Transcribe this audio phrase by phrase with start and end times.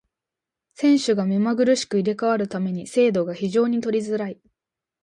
[0.81, 4.41] 運手が目まぐるしく入れ替わる為に精度が非常に取りづらい。